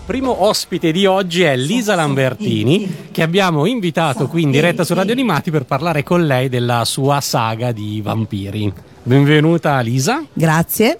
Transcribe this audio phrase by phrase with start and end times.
[0.00, 4.94] il primo ospite di oggi è Lisa Lambertini, che abbiamo invitato qui in diretta su
[4.94, 8.72] Radio Animati per parlare con lei della sua saga di vampiri.
[9.02, 10.24] Benvenuta Lisa.
[10.32, 10.96] Grazie.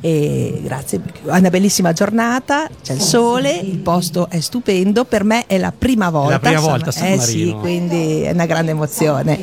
[0.00, 5.46] E grazie, è una bellissima giornata, c'è il sole, il posto è stupendo, per me
[5.46, 6.28] è la prima volta.
[6.28, 9.38] È la prima volta a San Eh sì, quindi è una grande emozione.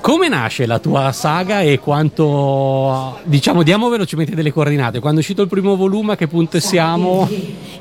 [0.00, 5.00] Come nasce la tua saga e quanto, diciamo, diamo velocemente delle coordinate.
[5.00, 7.28] Quando è uscito il primo volume, a che punto siamo?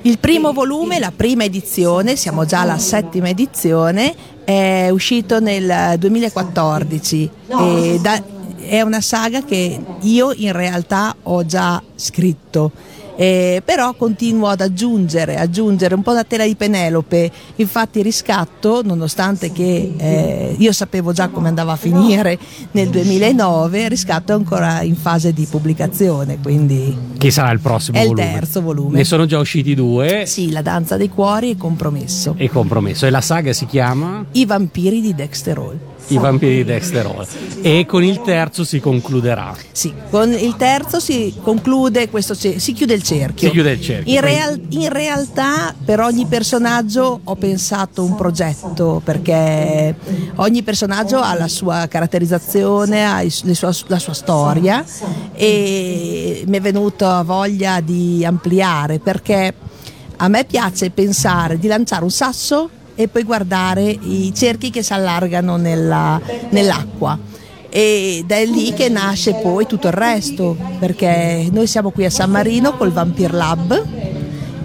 [0.01, 4.13] Il primo volume, la prima edizione, siamo già alla settima edizione,
[4.43, 8.21] è uscito nel 2014 e da,
[8.67, 12.71] è una saga che io in realtà ho già scritto.
[13.19, 19.51] Eh, però continuo ad aggiungere, aggiungere un po' la tela di Penelope, infatti riscatto, nonostante
[19.51, 22.37] che eh, io sapevo già come andava a finire
[22.71, 26.95] nel 2009, riscatto è ancora in fase di pubblicazione, quindi...
[27.17, 28.21] Chi sarà il prossimo è volume?
[28.21, 28.97] È il terzo volume.
[28.97, 30.25] Ne sono già usciti due?
[30.27, 32.35] Sì, La danza dei cuori e Compromesso.
[32.37, 33.07] E Compromesso.
[33.07, 34.25] E la saga si chiama?
[34.33, 37.27] I vampiri di Dexter Hall i vampiri di Dexter Hall
[37.61, 42.93] e con il terzo si concluderà sì con il terzo si conclude questo si chiude
[42.93, 43.47] il cerchio.
[43.47, 49.01] Si chiude il cerchio in, real, in realtà per ogni personaggio ho pensato un progetto
[49.03, 49.95] perché
[50.35, 54.83] ogni personaggio ha la sua caratterizzazione ha sua, la sua storia
[55.33, 59.53] e mi è venuta voglia di ampliare perché
[60.17, 64.91] a me piace pensare di lanciare un sasso e poi guardare i cerchi che si
[64.91, 67.36] allargano nella, nell'acqua
[67.69, 72.31] ed è lì che nasce poi tutto il resto perché noi siamo qui a San
[72.31, 73.85] Marino col Vampir Lab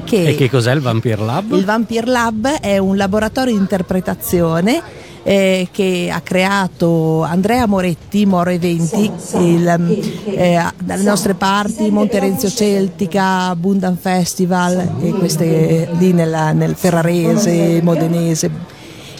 [0.04, 1.52] che e che cos'è il Vampir Lab?
[1.52, 4.82] Il Vampir Lab è un laboratorio di interpretazione
[5.22, 13.54] eh, che ha creato Andrea Moretti, Moro Eventi, il, eh, dalle nostre parti, Monterenzio Celtica,
[13.56, 18.71] Bundan Festival, e queste lì nella, nel Ferrarese, Modenese.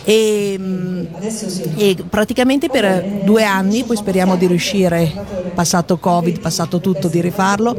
[0.05, 0.59] E,
[1.77, 5.13] e, praticamente per due anni, poi speriamo di riuscire,
[5.55, 7.77] passato Covid, passato tutto, di rifarlo,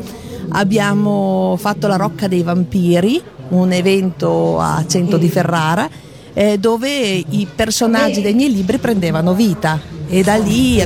[0.50, 5.89] abbiamo fatto la Rocca dei Vampiri, un evento a Cento di Ferrara
[6.34, 9.79] eh, dove i personaggi dei miei libri prendevano vita.
[10.07, 10.81] E da lì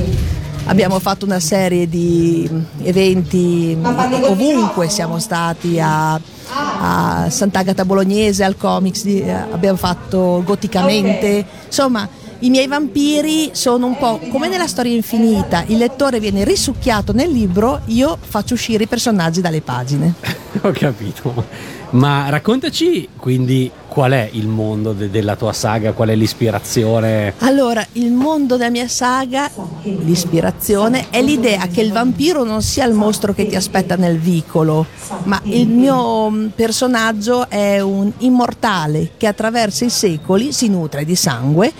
[0.68, 2.48] abbiamo fatto una serie di
[2.82, 3.76] eventi
[4.22, 9.04] ovunque siamo stati a, a Sant'Agata Bolognese al Comics
[9.50, 11.44] abbiamo fatto goticamente.
[11.66, 12.08] Insomma
[12.40, 17.30] i miei vampiri sono un po' come nella storia infinita, il lettore viene risucchiato nel
[17.30, 20.14] libro, io faccio uscire i personaggi dalle pagine.
[20.62, 21.76] Ho capito.
[21.90, 27.32] Ma raccontaci quindi qual è il mondo de- della tua saga, qual è l'ispirazione?
[27.38, 29.50] Allora, il mondo della mia saga,
[29.82, 34.86] l'ispirazione, è l'idea che il vampiro non sia il mostro che ti aspetta nel vicolo,
[35.24, 41.16] ma il mio mm, personaggio è un immortale che attraverso i secoli si nutre di
[41.16, 41.72] sangue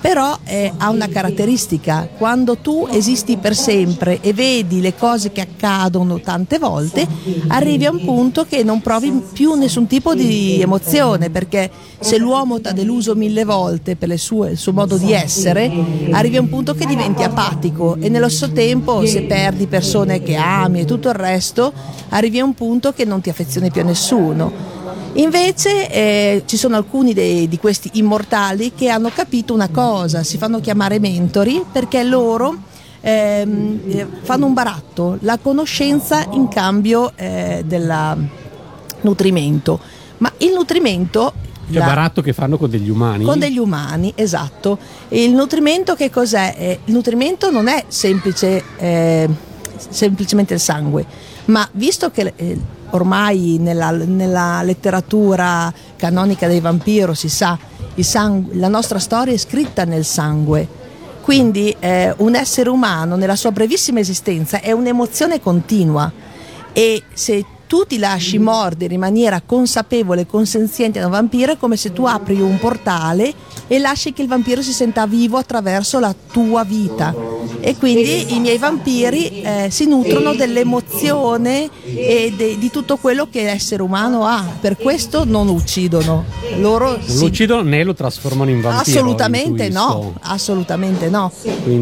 [0.00, 5.40] però eh, ha una caratteristica, quando tu esisti per sempre e vedi le cose che
[5.40, 7.06] accadono tante volte,
[7.48, 12.60] arrivi a un punto che non provi più nessun tipo di emozione, perché se l'uomo
[12.60, 15.70] ti ha deluso mille volte per sue, il suo modo di essere,
[16.12, 20.36] arrivi a un punto che diventi apatico e nello stesso tempo se perdi persone che
[20.36, 21.72] ami e tutto il resto,
[22.10, 24.75] arrivi a un punto che non ti affezioni più a nessuno.
[25.16, 30.36] Invece eh, ci sono alcuni dei, di questi immortali che hanno capito una cosa, si
[30.36, 32.54] fanno chiamare mentori perché loro
[33.00, 38.28] ehm, eh, fanno un baratto, la conoscenza in cambio eh, del
[39.00, 39.80] nutrimento.
[40.18, 41.32] Ma il nutrimento
[41.66, 41.86] cioè la...
[41.86, 43.24] baratto che fanno con degli umani?
[43.24, 44.78] Con degli umani, esatto.
[45.08, 46.54] Il nutrimento che cos'è?
[46.56, 49.28] Eh, il nutrimento non è semplice, eh,
[49.88, 51.04] semplicemente il sangue,
[51.46, 52.58] ma visto che eh,
[52.90, 57.58] ormai nella, nella, letteratura canonica dei vampiro si sa,
[57.98, 60.84] sangue, la nostra storia è scritta nel sangue.
[61.22, 66.10] Quindi eh, un essere umano nella sua brevissima esistenza è un'emozione continua
[66.72, 71.56] e se tu ti lasci mordere in maniera consapevole e consenziente da un vampiro è
[71.56, 73.32] come se tu apri un portale
[73.68, 77.14] e lasci che il vampiro si senta vivo attraverso la tua vita.
[77.60, 83.42] E quindi i miei vampiri eh, si nutrono dell'emozione e de, di tutto quello che
[83.42, 84.44] l'essere umano ha.
[84.60, 86.24] Per questo non uccidono.
[86.58, 87.18] Loro non sì.
[87.18, 91.32] lo uccidono né lo trasformano in vampiro assolutamente no assolutamente no.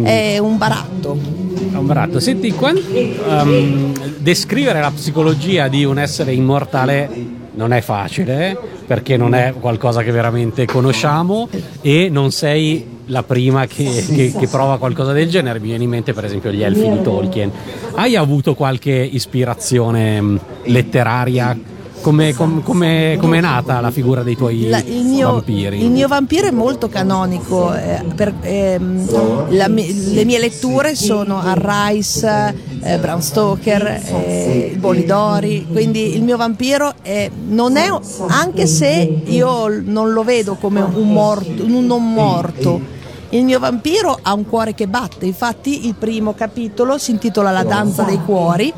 [0.03, 1.44] È un baratto
[1.79, 2.81] un baratto senti quando,
[3.27, 8.57] um, descrivere la psicologia di un essere immortale non è facile
[8.87, 11.49] perché non è qualcosa che veramente conosciamo
[11.81, 15.61] e non sei la prima che, che, che, prova qualcosa del genere.
[15.61, 17.51] Mi viene in mente per esempio gli elfi di Tolkien.
[17.95, 21.57] Hai avuto qualche ispirazione letteraria
[22.05, 25.83] come, com, come, come, è nata la figura dei tuoi la, il mio, vampiri?
[25.83, 31.55] Il mio vampiro è molto canonico, eh, per, ehm, la, le mie letture sono a
[31.57, 37.89] Rice, eh, Bram Stoker, eh, Bolidori, quindi il mio vampiro è, non è,
[38.27, 42.83] anche se io non lo vedo come un, morto, un non morto,
[43.31, 47.65] il mio vampiro ha un cuore che batte, infatti il primo capitolo si intitola La
[47.65, 48.73] danza dei cuori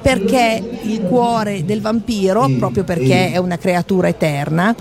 [0.00, 4.74] perché il cuore del vampiro, proprio perché è una creatura eterna,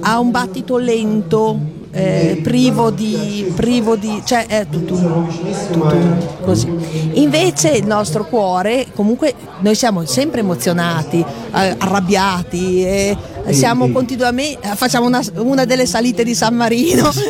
[0.00, 5.28] ha un battito lento, eh, privo di, privo di, cioè è tutto,
[5.70, 5.96] tutto
[6.42, 6.68] così.
[7.12, 13.16] Invece il nostro cuore, comunque noi siamo sempre emozionati, eh, arrabbiati, eh,
[13.50, 17.10] siamo continuamente, facciamo una, una, delle salite di San Marino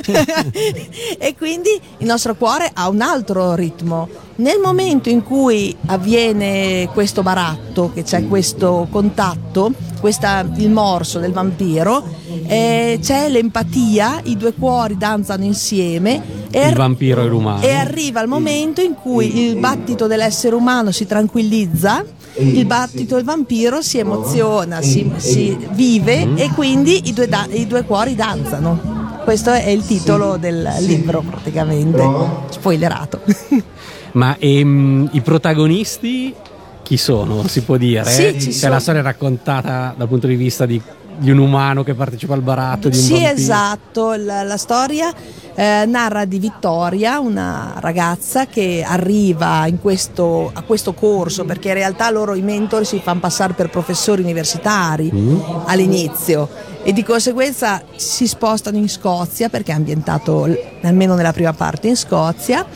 [1.18, 4.08] e quindi il nostro cuore ha un altro ritmo.
[4.36, 11.32] Nel momento in cui avviene questo baratto, che c'è questo contatto, questa, il morso del
[11.32, 12.02] vampiro,
[12.46, 16.20] eh, c'è l'empatia, i due cuori danzano insieme.
[16.50, 17.62] E il vampiro e l'umano.
[17.62, 22.04] E arriva il momento in cui il battito dell'essere umano si tranquillizza,
[22.34, 26.38] il battito del vampiro si emoziona, si, si vive mm.
[26.38, 29.02] e quindi i due, da, i due cuori danzano.
[29.22, 32.02] Questo è il titolo del libro praticamente,
[32.50, 33.20] spoilerato.
[34.14, 36.34] Ma ehm, i protagonisti
[36.82, 38.04] chi sono, si può dire?
[38.04, 40.80] Sì, ci cioè, la storia è raccontata dal punto di vista di,
[41.16, 43.32] di, un umano che partecipa al baratto, di un Sì, vampiro.
[43.32, 45.12] esatto, la, la storia
[45.54, 52.10] eh, narra di Vittoria, una ragazza che arriva questo, a questo corso, perché in realtà
[52.10, 55.40] loro i mentori si fanno passare per professori universitari mm.
[55.64, 56.48] all'inizio
[56.82, 60.46] e di conseguenza si spostano in Scozia perché è ambientato
[60.82, 62.66] almeno nella prima parte in Scozia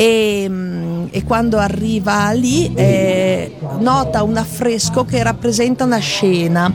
[0.00, 6.72] e, mm, e quando arriva lì eh, nota un affresco che rappresenta una scena.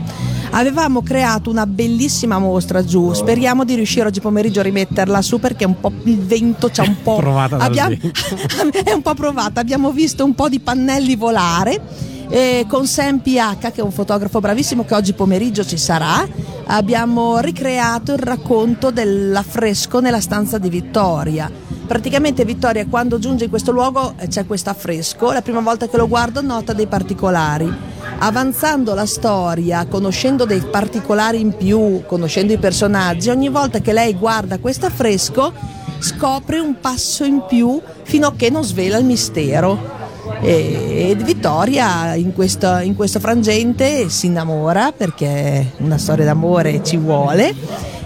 [0.50, 5.64] Avevamo creato una bellissima mostra giù, speriamo di riuscire oggi pomeriggio a rimetterla su perché
[5.64, 7.16] un il vento c'ha un po'...
[7.16, 7.96] provata abbiamo,
[8.84, 12.12] è un po' provata, abbiamo visto un po' di pannelli volare.
[12.28, 16.26] Eh, con Sam PH che è un fotografo bravissimo che oggi pomeriggio ci sarà
[16.68, 21.50] abbiamo ricreato il racconto dell'affresco nella stanza di Vittoria
[21.86, 25.98] Praticamente Vittoria quando giunge in questo luogo eh, c'è questo affresco, la prima volta che
[25.98, 27.70] lo guardo nota dei particolari.
[28.18, 34.14] Avanzando la storia, conoscendo dei particolari in più, conoscendo i personaggi, ogni volta che lei
[34.14, 35.52] guarda questo affresco
[35.98, 40.03] scopre un passo in più fino a che non svela il mistero.
[40.46, 47.54] E Vittoria in questo, in questo frangente si innamora perché una storia d'amore ci vuole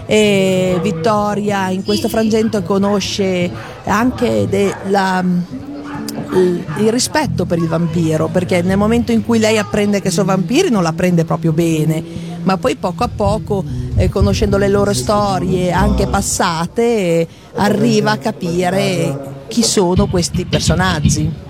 [0.05, 3.51] e Vittoria in questo frangente conosce
[3.83, 4.47] anche
[4.87, 5.21] la,
[6.31, 10.69] il rispetto per il vampiro, perché nel momento in cui lei apprende che sono vampiri
[10.69, 12.01] non l'apprende proprio bene,
[12.43, 13.65] ma poi poco a poco,
[13.95, 21.47] eh, conoscendo le loro storie anche passate, arriva a capire chi sono questi personaggi.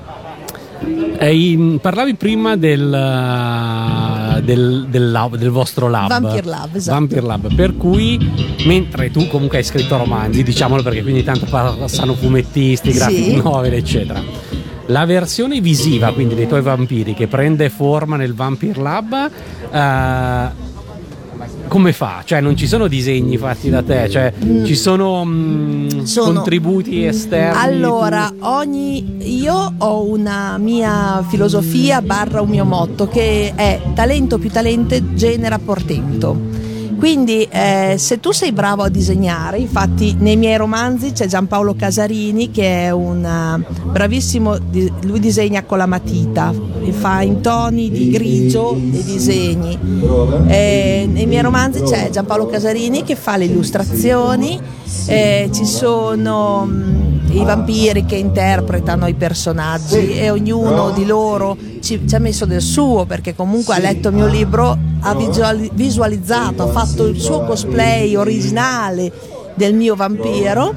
[0.82, 6.98] Eh, parlavi prima del, eh, del, del, lab, del, vostro lab Vampire Lab, esatto.
[6.98, 8.18] Vampire Lab per cui
[8.66, 13.36] mentre tu comunque hai scritto romanzi diciamolo perché quindi tanto passano fumettisti graphic sì.
[13.36, 14.22] novel eccetera
[14.86, 19.32] la versione visiva quindi dei tuoi vampiri che prende forma nel Vampire Lab
[19.72, 20.68] uh,
[21.70, 22.24] come fa?
[22.26, 24.66] Cioè non ci sono disegni fatti da te, cioè mm.
[24.66, 27.58] ci sono, mm, sono, contributi esterni?
[27.58, 34.50] Allora, ogni, io ho una mia filosofia barra un mio motto che è talento più
[34.50, 36.49] talento genera portento.
[37.00, 42.52] Quindi eh, se tu sei bravo a disegnare, infatti nei miei romanzi c'è Giampaolo Casarini
[42.52, 44.58] che è un uh, bravissimo,
[45.04, 46.54] lui disegna con la matita,
[46.92, 49.80] fa in toni di grigio dei disegni.
[50.48, 54.60] Eh, nei miei romanzi c'è Giampaolo Casarini che fa le illustrazioni,
[55.08, 62.08] eh, ci sono mm, i vampiri che interpretano i personaggi e ognuno di loro ci,
[62.08, 65.16] ci, ha messo del suo perché comunque ha letto il mio libro, ha
[65.74, 69.12] visualizzato, ha fatto il suo cosplay originale
[69.60, 70.74] del mio vampiro.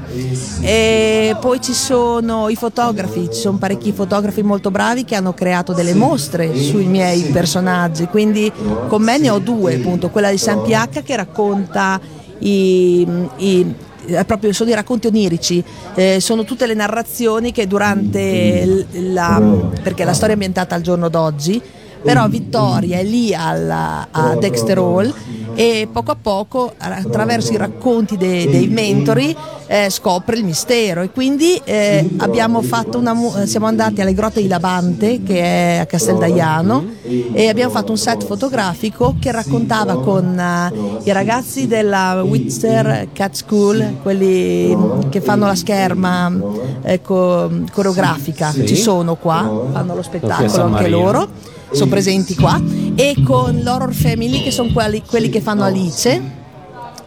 [0.61, 5.71] E poi ci sono i fotografi, ci sono parecchi fotografi molto bravi che hanno creato
[5.71, 8.51] delle mostre sui miei personaggi, quindi
[8.87, 11.99] con me ne ho due, appunto, quella di San PH che racconta
[12.39, 13.07] i,
[13.37, 13.75] i
[14.25, 15.63] proprio sono i racconti onirici,
[15.95, 19.41] eh, sono tutte le narrazioni che durante la,
[19.81, 21.61] perché la storia è ambientata al giorno d'oggi,
[22.03, 25.13] però Vittoria è lì alla, a Dexter Hall
[25.55, 29.35] e poco a poco attraverso i racconti dei, dei mentori
[29.67, 31.01] eh, scopre il mistero.
[31.01, 35.85] E quindi eh, abbiamo fatto una, siamo andati alle grotte di Labante che è a
[35.85, 36.85] Casteldaiano
[37.33, 43.35] e abbiamo fatto un set fotografico che raccontava con uh, i ragazzi della Witzer Cat
[43.35, 44.77] School, quelli
[45.09, 46.31] che fanno la scherma
[46.81, 48.67] ecco, coreografica, sì.
[48.67, 51.29] ci sono qua, fanno lo spettacolo anche loro,
[51.73, 52.61] sono presenti qua,
[52.95, 56.41] e con l'Horror Family che sono quelli, quelli che fanno Alice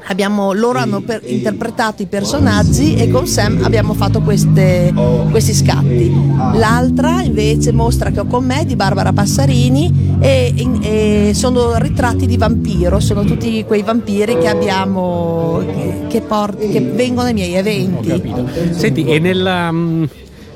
[0.09, 4.95] Abbiamo, loro hanno per, interpretato i personaggi e con Sam abbiamo fatto queste,
[5.31, 6.15] questi scatti.
[6.55, 12.37] L'altra invece mostra che ho con me di Barbara Passarini e, e sono ritratti di
[12.37, 18.33] vampiro, sono tutti quei vampiri che abbiamo che, che, port, che vengono ai miei eventi.
[18.71, 19.73] Senti, e nella,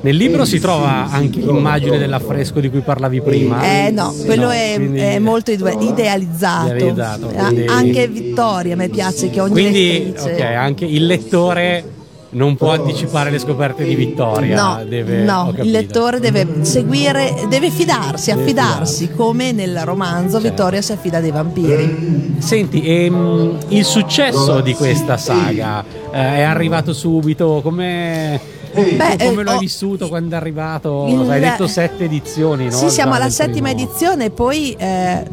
[0.03, 3.63] nel libro si trova anche l'immagine dell'affresco di cui parlavi prima?
[3.63, 6.75] Eh no, quello no, è, è, molto idealizzato.
[6.75, 7.67] idealizzato quindi...
[7.67, 11.99] Anche Vittoria mi piace che ogni Quindi, ok, anche il lettore
[12.31, 14.55] non può anticipare le scoperte di Vittoria.
[14.55, 19.11] No, deve, no il lettore deve seguire, deve fidarsi, deve affidarsi, fidarsi.
[19.11, 20.49] come nel romanzo certo.
[20.49, 22.37] Vittoria si affida dei vampiri.
[22.39, 27.61] Senti, ehm, il successo di questa saga eh, è arrivato subito?
[27.63, 31.07] Come Beh, come lo hai oh, vissuto quando è arrivato?
[31.09, 32.71] Il, hai detto sette edizioni, no?
[32.71, 33.83] Sì, siamo alla settima primo.
[33.83, 35.25] edizione e poi eh,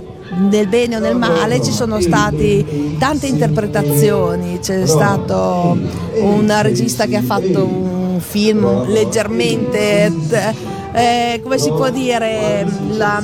[0.49, 5.77] nel bene o nel male ci sono state tante interpretazioni, c'è stato
[6.19, 10.11] un regista che ha fatto un film leggermente,
[10.93, 13.23] eh, come si può dire, la,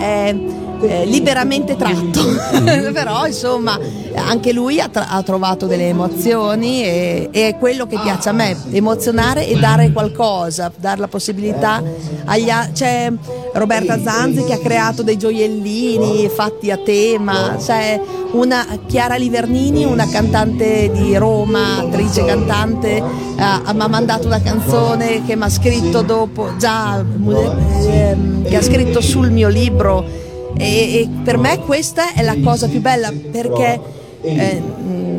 [0.00, 2.92] eh, eh, liberamente tratto, mm.
[2.94, 3.78] però insomma
[4.14, 8.32] anche lui ha, tra- ha trovato delle emozioni e, e, è quello che piace a
[8.32, 11.82] me, emozionare e dare qualcosa, dare la possibilità
[12.24, 12.74] agli altri.
[12.76, 13.12] C'è
[13.54, 18.00] Roberta Zanzi che ha creato dei gioiellini fatti a tema, c'è
[18.32, 25.24] una Chiara Livernini, una cantante di Roma, attrice cantante, eh, mi ha mandato una canzone
[25.24, 30.24] che mi ha scritto dopo, già eh, che ha scritto sul mio libro
[30.56, 33.80] e, e per me questa è la cosa più bella perché
[34.22, 34.62] eh,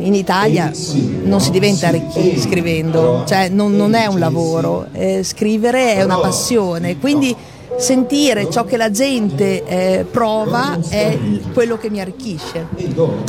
[0.00, 0.70] in Italia
[1.22, 6.18] non si diventa ricchi scrivendo, cioè non, non è un lavoro, eh, scrivere è una
[6.18, 7.34] passione, quindi
[7.76, 11.18] sentire ciò che la gente eh, prova è
[11.52, 12.66] quello che mi arricchisce.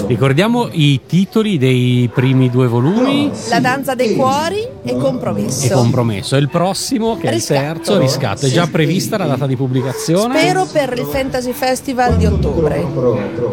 [0.08, 3.31] Ricordiamo i titoli dei primi due volumi.
[3.50, 5.65] La danza dei cuori e compromesso.
[5.65, 6.36] E compromesso.
[6.36, 7.60] E il prossimo, che riscatto.
[7.60, 8.46] è il terzo, riscatto.
[8.46, 10.39] È già prevista la data di pubblicazione?
[10.39, 12.86] Spero per il Fantasy Festival di ottobre.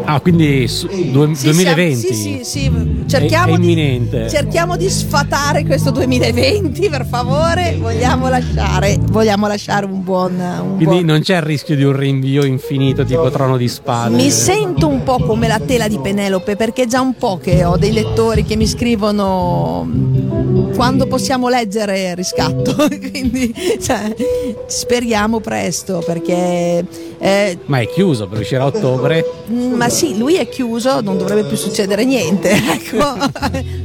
[0.05, 1.99] Ah, quindi su, due, sì, 2020?
[1.99, 3.03] Siamo, sì, sì, sì.
[3.07, 7.77] Cerchiamo, è, è di, cerchiamo di sfatare questo 2020, per favore.
[7.79, 10.39] Vogliamo lasciare, vogliamo lasciare un buon...
[10.39, 14.15] Un quindi non c'è il rischio di un rinvio infinito tipo Trono di Spade.
[14.15, 17.65] Mi sento un po' come la tela di Penelope perché è già un po' che
[17.65, 19.87] ho dei lettori che mi scrivono
[20.77, 22.73] quando possiamo leggere riscatto.
[23.11, 24.15] Quindi cioè,
[24.67, 26.85] speriamo presto perché.
[27.19, 29.25] Eh, ma è chiuso per uscire a ottobre?
[29.47, 32.55] Ma sì, lui è chiuso, non dovrebbe più succedere niente.
[32.77, 33.17] Ecco.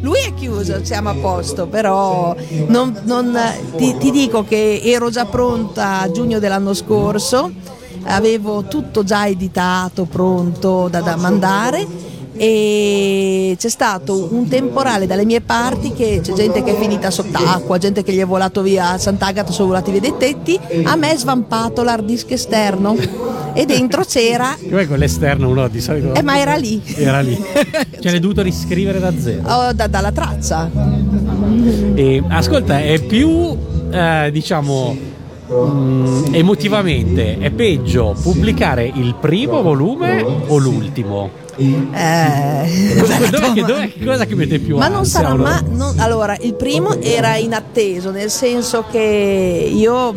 [0.02, 2.34] lui è chiuso, siamo a posto, però
[2.66, 3.38] non, non,
[3.76, 7.50] ti, ti dico che ero già pronta a giugno dell'anno scorso scorso,
[8.04, 11.86] avevo tutto già editato, pronto da, da mandare
[12.36, 13.11] e
[13.56, 18.02] c'è stato un temporale dalle mie parti che c'è gente che è finita sott'acqua, gente
[18.02, 21.16] che gli è volato via a Sant'Agata, sono volati via dei tetti, a me è
[21.16, 22.96] svampato l'hard disk esterno
[23.54, 24.56] e dentro c'era...
[24.62, 26.14] Come con l'esterno uno di solito...
[26.14, 26.82] Eh ma era lì.
[26.96, 27.36] Era lì.
[28.00, 29.42] Ce l'hai dovuto riscrivere da zero.
[29.48, 30.70] Oh, da, dalla traccia.
[31.94, 33.56] E, ascolta, è più,
[33.90, 34.96] eh, diciamo
[35.52, 41.41] mm, emotivamente è peggio pubblicare il primo volume o l'ultimo?
[41.56, 42.94] Eh,
[43.30, 45.62] dov'è, che, dov'è, cosa che mette più ma non sarà mai
[45.98, 50.14] allora il primo era inatteso nel senso che io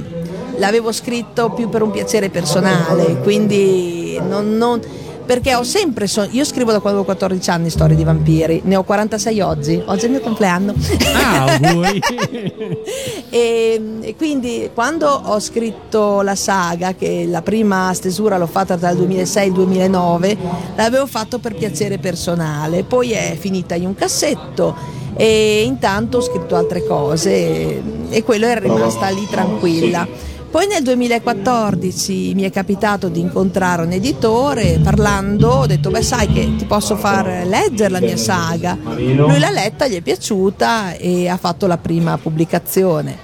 [0.57, 4.79] l'avevo scritto più per un piacere personale quindi non, non
[5.25, 8.75] perché ho sempre so- io scrivo da quando ho 14 anni storie di vampiri ne
[8.75, 10.73] ho 46 oggi oggi è il mio compleanno.
[11.13, 11.59] Ah
[13.29, 18.89] e, e, quindi quando ho scritto la saga che la prima stesura l'ho fatta tra
[18.89, 20.37] il 2006 e il 2009
[20.75, 22.83] l'avevo fatto per piacere personale.
[22.83, 24.75] Poi è finita in un cassetto
[25.15, 30.83] e intanto ho scritto altre cose e, e quello è rimasta lì tranquilla poi nel
[30.83, 36.63] 2014 mi è capitato di incontrare un editore, parlando ho detto beh sai che ti
[36.63, 38.77] posso far leggere la mia saga.
[38.81, 43.17] Lui l'ha letta, gli è piaciuta e ha fatto la prima pubblicazione.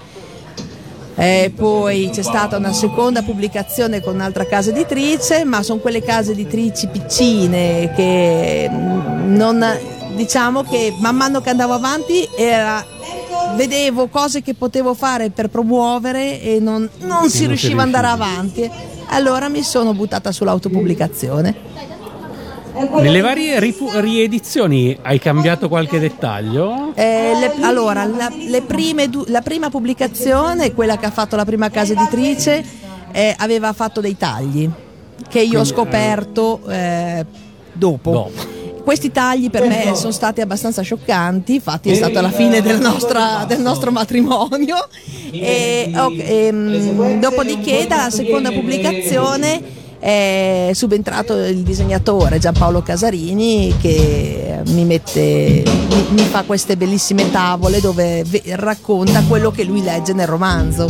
[1.15, 6.33] E poi c'è stata una seconda pubblicazione con un'altra casa editrice, ma sono quelle case
[6.33, 9.65] editrici piccine che non,
[10.15, 12.85] diciamo che man mano che andavo avanti era
[13.55, 18.69] vedevo cose che potevo fare per promuovere e non, non si riusciva ad andare avanti.
[19.07, 21.69] Allora mi sono buttata sull'autopubblicazione.
[22.73, 26.93] Nelle varie ripu- riedizioni hai cambiato qualche dettaglio?
[26.95, 28.31] Eh, le, allora, la,
[29.09, 32.63] du- la, prima pubblicazione, quella che ha fatto la prima casa editrice,
[33.11, 34.69] eh, aveva fatto dei tagli
[35.27, 37.25] che io Quindi, ho scoperto eh,
[37.73, 38.11] dopo.
[38.11, 38.59] dopo.
[38.83, 43.45] Questi tagli per me sono stati abbastanza scioccanti, infatti è stata la fine del, nostra,
[43.47, 44.75] del nostro matrimonio.
[45.31, 54.61] E, okay, e, ehm, dopodiché, dalla seconda pubblicazione è subentrato il disegnatore Giampaolo Casarini che
[54.69, 60.27] mi, mette, mi, mi fa queste bellissime tavole dove racconta quello che lui legge nel
[60.27, 60.89] romanzo.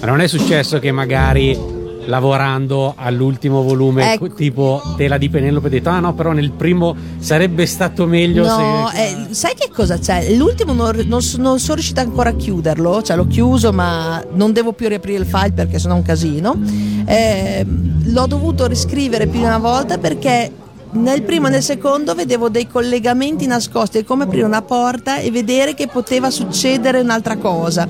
[0.00, 4.32] Ma non è successo che magari lavorando all'ultimo volume ecco.
[4.32, 8.90] tipo tela di Penelope ha detto ah no però nel primo sarebbe stato meglio no,
[8.92, 9.02] se...
[9.02, 13.16] eh, sai che cosa c'è l'ultimo non, non, non, sono riuscita ancora a chiuderlo cioè
[13.16, 16.58] l'ho chiuso ma non devo più riaprire il file perché sono un casino
[17.04, 20.52] eh, l'ho dovuto riscrivere più di una volta perché
[20.92, 25.30] nel primo e nel secondo vedevo dei collegamenti nascosti, è come aprire una porta e
[25.30, 27.86] vedere che poteva succedere un'altra cosa.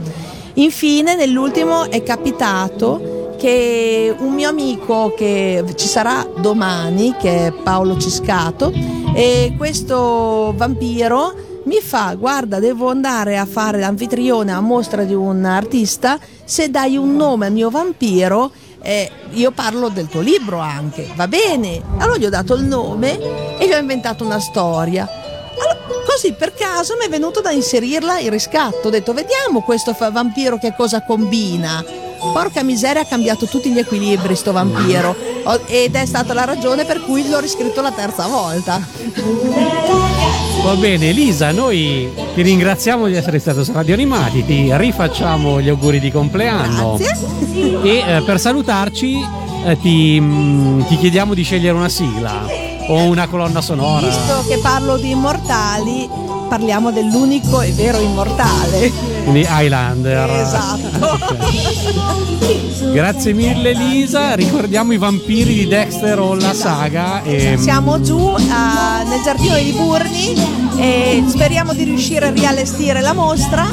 [0.55, 3.10] Infine, nell'ultimo è capitato
[3.41, 8.71] che un mio amico che ci sarà domani, che è Paolo Ciscato,
[9.15, 15.47] e questo vampiro mi fa guarda devo andare a fare l'anfitrione a mostra di un
[15.47, 21.11] artista, se dai un nome al mio vampiro eh, io parlo del tuo libro anche,
[21.15, 21.81] va bene?
[21.97, 25.09] Allora gli ho dato il nome e gli ho inventato una storia.
[26.07, 30.59] Così per caso mi è venuto da inserirla in riscatto, ho detto vediamo questo vampiro
[30.59, 35.17] che cosa combina Porca miseria, ha cambiato tutti gli equilibri sto vampiro
[35.67, 38.81] ed è stata la ragione per cui l'ho riscritto la terza volta.
[40.63, 45.71] Va bene, Elisa, noi ti ringraziamo di essere stato su Radio Animati, ti rifacciamo gli
[45.71, 46.97] auguri di compleanno.
[46.99, 47.83] Grazie.
[47.83, 49.19] E eh, per salutarci
[49.65, 52.45] eh, ti, mh, mm, ti chiediamo di scegliere una sigla
[52.89, 54.07] o una colonna sonora.
[54.07, 56.09] Visto che parlo di immortali,
[56.51, 58.91] parliamo dell'unico e vero immortale.
[59.23, 60.29] Quindi Highlander.
[60.31, 61.19] Esatto.
[62.93, 67.23] Grazie mille Lisa, ricordiamo i vampiri di Dexter o la saga.
[67.23, 67.57] E...
[67.57, 70.35] Siamo giù uh, nel giardino di Liburni
[70.77, 73.69] e speriamo di riuscire a riallestire la mostra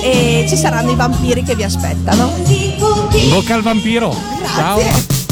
[0.00, 2.32] e ci saranno i vampiri che vi aspettano.
[2.48, 4.12] In bocca al vampiro.
[4.40, 4.90] Grazie.
[4.90, 5.15] Ciao.